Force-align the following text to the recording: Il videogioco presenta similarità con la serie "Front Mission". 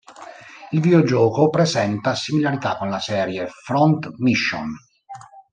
Il 0.71 0.81
videogioco 0.81 1.49
presenta 1.51 2.15
similarità 2.15 2.75
con 2.75 2.89
la 2.89 2.97
serie 2.99 3.45
"Front 3.45 4.07
Mission". 4.17 4.73